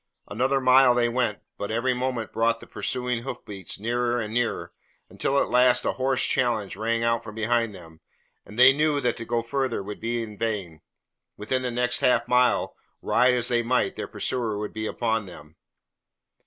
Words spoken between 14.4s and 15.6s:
would be upon them.